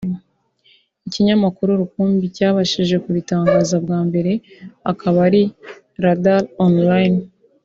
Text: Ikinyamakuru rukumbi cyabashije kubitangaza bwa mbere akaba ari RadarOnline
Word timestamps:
Ikinyamakuru 1.07 1.69
rukumbi 1.81 2.25
cyabashije 2.35 2.95
kubitangaza 3.03 3.75
bwa 3.83 3.99
mbere 4.07 4.31
akaba 4.91 5.17
ari 5.27 5.41
RadarOnline 6.03 7.21